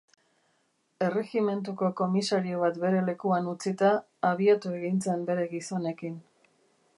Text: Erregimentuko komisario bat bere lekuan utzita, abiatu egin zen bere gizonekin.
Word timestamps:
Erregimentuko 1.07 1.89
komisario 1.99 2.61
bat 2.63 2.79
bere 2.85 3.03
lekuan 3.11 3.51
utzita, 3.55 3.93
abiatu 4.31 4.73
egin 4.79 4.99
zen 5.07 5.25
bere 5.29 5.47
gizonekin. 5.55 6.19